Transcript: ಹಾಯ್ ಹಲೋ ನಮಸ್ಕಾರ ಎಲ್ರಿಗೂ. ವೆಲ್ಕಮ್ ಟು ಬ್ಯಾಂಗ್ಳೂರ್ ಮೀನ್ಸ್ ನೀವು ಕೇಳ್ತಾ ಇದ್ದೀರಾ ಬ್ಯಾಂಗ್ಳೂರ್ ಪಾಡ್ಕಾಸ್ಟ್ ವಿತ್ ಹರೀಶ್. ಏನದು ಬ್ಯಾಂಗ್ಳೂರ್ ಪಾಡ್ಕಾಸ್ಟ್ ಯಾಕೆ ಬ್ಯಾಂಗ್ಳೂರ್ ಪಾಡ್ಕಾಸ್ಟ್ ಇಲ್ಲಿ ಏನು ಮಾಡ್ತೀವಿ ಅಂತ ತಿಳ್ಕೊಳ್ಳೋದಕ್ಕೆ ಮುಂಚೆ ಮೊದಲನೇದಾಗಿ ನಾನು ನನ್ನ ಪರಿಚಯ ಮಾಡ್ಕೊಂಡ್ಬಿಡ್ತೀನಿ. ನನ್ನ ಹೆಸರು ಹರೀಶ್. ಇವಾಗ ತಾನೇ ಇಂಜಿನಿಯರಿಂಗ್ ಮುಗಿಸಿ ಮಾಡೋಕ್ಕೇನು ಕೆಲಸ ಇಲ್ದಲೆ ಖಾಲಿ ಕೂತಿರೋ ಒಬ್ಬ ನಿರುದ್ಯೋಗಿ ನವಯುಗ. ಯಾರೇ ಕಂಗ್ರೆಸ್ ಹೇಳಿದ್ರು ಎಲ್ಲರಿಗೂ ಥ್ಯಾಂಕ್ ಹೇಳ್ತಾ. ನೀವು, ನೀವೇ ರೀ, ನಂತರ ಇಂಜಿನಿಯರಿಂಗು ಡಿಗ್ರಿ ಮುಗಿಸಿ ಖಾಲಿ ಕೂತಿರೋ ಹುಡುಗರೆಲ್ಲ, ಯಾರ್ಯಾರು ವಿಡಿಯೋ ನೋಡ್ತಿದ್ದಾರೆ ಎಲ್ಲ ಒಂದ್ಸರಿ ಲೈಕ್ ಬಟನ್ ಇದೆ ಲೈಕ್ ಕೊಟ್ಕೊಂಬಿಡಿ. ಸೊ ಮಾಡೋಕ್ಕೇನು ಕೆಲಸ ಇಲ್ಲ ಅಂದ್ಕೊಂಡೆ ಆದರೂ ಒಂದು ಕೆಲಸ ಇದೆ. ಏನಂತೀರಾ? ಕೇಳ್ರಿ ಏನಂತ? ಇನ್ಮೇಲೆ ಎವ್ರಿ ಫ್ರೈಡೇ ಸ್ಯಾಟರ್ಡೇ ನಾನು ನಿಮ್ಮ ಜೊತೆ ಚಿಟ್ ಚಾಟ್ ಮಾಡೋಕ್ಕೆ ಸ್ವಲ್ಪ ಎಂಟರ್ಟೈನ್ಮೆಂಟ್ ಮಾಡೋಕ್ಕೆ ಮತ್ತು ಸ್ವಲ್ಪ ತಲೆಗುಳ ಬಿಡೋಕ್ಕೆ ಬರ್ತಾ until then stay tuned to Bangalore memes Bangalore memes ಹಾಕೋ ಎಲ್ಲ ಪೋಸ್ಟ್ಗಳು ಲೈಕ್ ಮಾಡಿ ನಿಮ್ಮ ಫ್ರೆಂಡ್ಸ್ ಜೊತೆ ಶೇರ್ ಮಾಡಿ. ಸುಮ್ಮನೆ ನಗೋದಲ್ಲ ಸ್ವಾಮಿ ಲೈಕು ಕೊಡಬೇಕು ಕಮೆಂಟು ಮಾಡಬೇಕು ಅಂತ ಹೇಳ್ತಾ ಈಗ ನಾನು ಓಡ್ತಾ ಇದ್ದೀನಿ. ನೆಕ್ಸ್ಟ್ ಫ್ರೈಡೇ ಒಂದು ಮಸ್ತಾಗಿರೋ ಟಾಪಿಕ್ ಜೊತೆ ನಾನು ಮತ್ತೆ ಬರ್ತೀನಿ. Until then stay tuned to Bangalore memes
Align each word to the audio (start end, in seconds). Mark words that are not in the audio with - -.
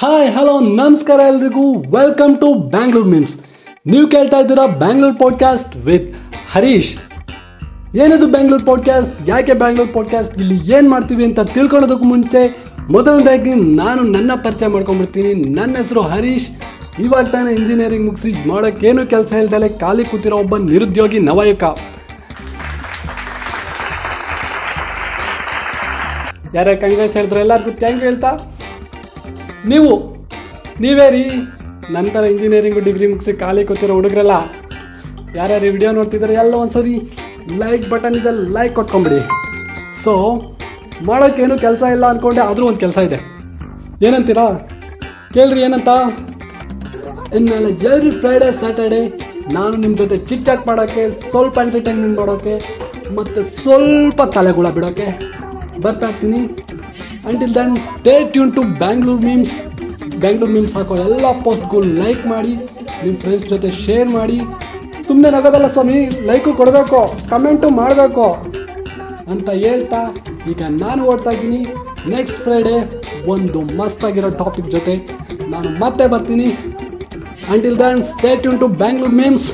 ಹಾಯ್ 0.00 0.28
ಹಲೋ 0.32 0.60
ನಮಸ್ಕಾರ 0.60 1.20
ಎಲ್ರಿಗೂ. 1.20 1.62
ವೆಲ್ಕಮ್ 1.78 2.36
ಟು 2.36 2.54
ಬ್ಯಾಂಗ್ಳೂರ್ 2.54 3.06
ಮೀನ್ಸ್ 3.08 3.40
ನೀವು 3.86 4.06
ಕೇಳ್ತಾ 4.06 4.36
ಇದ್ದೀರಾ 4.36 4.66
ಬ್ಯಾಂಗ್ಳೂರ್ 4.66 5.16
ಪಾಡ್ಕಾಸ್ಟ್ 5.18 5.76
ವಿತ್ 5.76 6.16
ಹರೀಶ್. 6.52 6.98
ಏನದು 7.96 8.26
ಬ್ಯಾಂಗ್ಳೂರ್ 8.26 8.66
ಪಾಡ್ಕಾಸ್ಟ್ 8.66 9.28
ಯಾಕೆ 9.28 9.52
ಬ್ಯಾಂಗ್ಳೂರ್ 9.52 9.94
ಪಾಡ್ಕಾಸ್ಟ್ 9.94 10.38
ಇಲ್ಲಿ 10.38 10.72
ಏನು 10.72 10.90
ಮಾಡ್ತೀವಿ 10.90 11.24
ಅಂತ 11.24 11.40
ತಿಳ್ಕೊಳ್ಳೋದಕ್ಕೆ 11.40 12.04
ಮುಂಚೆ 12.04 12.42
ಮೊದಲನೇದಾಗಿ 12.90 13.54
ನಾನು 13.54 14.02
ನನ್ನ 14.02 14.30
ಪರಿಚಯ 14.44 14.66
ಮಾಡ್ಕೊಂಡ್ಬಿಡ್ತೀನಿ. 14.66 15.32
ನನ್ನ 15.50 15.76
ಹೆಸರು 15.76 16.00
ಹರೀಶ್. 16.00 16.48
ಇವಾಗ 17.00 17.26
ತಾನೇ 17.26 17.54
ಇಂಜಿನಿಯರಿಂಗ್ 17.54 18.06
ಮುಗಿಸಿ 18.06 18.48
ಮಾಡೋಕ್ಕೇನು 18.48 19.06
ಕೆಲಸ 19.06 19.32
ಇಲ್ದಲೆ 19.32 19.68
ಖಾಲಿ 19.68 20.04
ಕೂತಿರೋ 20.04 20.36
ಒಬ್ಬ 20.36 20.56
ನಿರುದ್ಯೋಗಿ 20.56 21.20
ನವಯುಗ. 21.20 21.64
ಯಾರೇ 26.54 26.76
ಕಂಗ್ರೆಸ್ 26.76 27.16
ಹೇಳಿದ್ರು 27.16 27.40
ಎಲ್ಲರಿಗೂ 27.40 27.70
ಥ್ಯಾಂಕ್ 27.70 28.02
ಹೇಳ್ತಾ. 28.02 28.30
ನೀವು, 29.72 29.92
ನೀವೇ 30.84 31.06
ರೀ, 31.14 31.24
ನಂತರ 31.96 32.22
ಇಂಜಿನಿಯರಿಂಗು 32.32 32.80
ಡಿಗ್ರಿ 32.88 33.06
ಮುಗಿಸಿ 33.12 33.32
ಖಾಲಿ 33.42 33.62
ಕೂತಿರೋ 33.68 33.94
ಹುಡುಗರೆಲ್ಲ, 33.98 34.34
ಯಾರ್ಯಾರು 35.38 35.72
ವಿಡಿಯೋ 35.74 35.90
ನೋಡ್ತಿದ್ದಾರೆ 35.98 36.34
ಎಲ್ಲ 36.42 36.54
ಒಂದ್ಸರಿ 36.62 36.94
ಲೈಕ್ 37.62 37.84
ಬಟನ್ 37.92 38.16
ಇದೆ 38.20 38.32
ಲೈಕ್ 38.56 38.74
ಕೊಟ್ಕೊಂಬಿಡಿ. 38.78 39.20
ಸೊ 40.04 40.12
ಮಾಡೋಕ್ಕೇನು 41.08 41.56
ಕೆಲಸ 41.66 41.82
ಇಲ್ಲ 41.94 42.06
ಅಂದ್ಕೊಂಡೆ 42.12 42.42
ಆದರೂ 42.48 42.64
ಒಂದು 42.66 42.80
ಕೆಲಸ 42.84 42.98
ಇದೆ. 43.08 43.18
ಏನಂತೀರಾ? 44.06 44.46
ಕೇಳ್ರಿ 45.34 45.60
ಏನಂತ? 45.66 45.88
ಇನ್ಮೇಲೆ 47.38 47.70
ಎವ್ರಿ 47.88 48.10
ಫ್ರೈಡೇ 48.20 48.50
ಸ್ಯಾಟರ್ಡೇ 48.60 49.02
ನಾನು 49.56 49.74
ನಿಮ್ಮ 49.76 49.94
ಜೊತೆ 49.96 50.16
ಚಿಟ್ 50.28 50.44
ಚಾಟ್ 50.46 50.64
ಮಾಡೋಕ್ಕೆ 50.68 51.02
ಸ್ವಲ್ಪ 51.30 51.58
ಎಂಟರ್ಟೈನ್ಮೆಂಟ್ 51.66 52.16
ಮಾಡೋಕ್ಕೆ 52.20 52.54
ಮತ್ತು 53.18 53.42
ಸ್ವಲ್ಪ 53.42 54.22
ತಲೆಗುಳ 54.36 54.70
ಬಿಡೋಕ್ಕೆ 54.78 55.08
ಬರ್ತಾ 55.84 56.08
until 57.28 57.54
then 57.58 57.74
stay 57.88 58.14
tuned 58.34 58.52
to 58.58 58.62
Bangalore 58.82 59.22
memes 59.28 59.54
Bangalore 60.22 60.52
memes 60.56 60.74
ಹಾಕೋ 60.78 60.94
ಎಲ್ಲ 61.06 61.26
ಪೋಸ್ಟ್ಗಳು 61.46 61.88
ಲೈಕ್ 62.02 62.22
ಮಾಡಿ 62.34 62.54
ನಿಮ್ಮ 63.02 63.16
ಫ್ರೆಂಡ್ಸ್ 63.22 63.46
ಜೊತೆ 63.52 63.68
ಶೇರ್ 63.84 64.08
ಮಾಡಿ. 64.18 64.38
ಸುಮ್ಮನೆ 65.08 65.28
ನಗೋದಲ್ಲ 65.36 65.68
ಸ್ವಾಮಿ 65.74 65.98
ಲೈಕು 66.30 66.50
ಕೊಡಬೇಕು 66.60 67.00
ಕಮೆಂಟು 67.32 67.68
ಮಾಡಬೇಕು 67.80 68.26
ಅಂತ 69.32 69.48
ಹೇಳ್ತಾ 69.64 70.00
ಈಗ 70.50 70.60
ನಾನು 70.84 71.00
ಓಡ್ತಾ 71.10 71.32
ಇದ್ದೀನಿ. 71.36 71.62
ನೆಕ್ಸ್ಟ್ 72.14 72.38
ಫ್ರೈಡೇ 72.44 72.76
ಒಂದು 73.34 73.60
ಮಸ್ತಾಗಿರೋ 73.80 74.30
ಟಾಪಿಕ್ 74.42 74.70
ಜೊತೆ 74.76 74.94
ನಾನು 75.54 75.70
ಮತ್ತೆ 75.84 76.06
ಬರ್ತೀನಿ. 76.14 76.50
Until 77.54 77.78
then 77.84 78.02
stay 78.12 78.30
tuned 78.44 78.60
to 78.64 78.68
Bangalore 78.82 79.16
memes 79.22 79.48